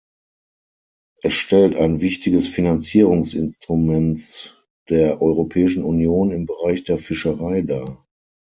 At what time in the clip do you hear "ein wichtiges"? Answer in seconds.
1.75-2.47